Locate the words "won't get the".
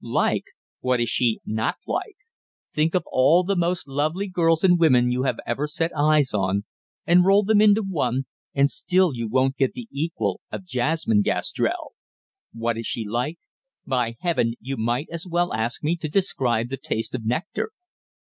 9.27-9.87